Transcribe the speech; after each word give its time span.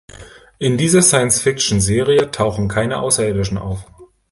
In 0.57 0.79
dieser 0.79 1.03
Science-Fiction-Serie 1.03 2.31
tauchen 2.31 2.67
keine 2.67 3.01
Außerirdischen 3.01 3.59
auf. 3.59 3.85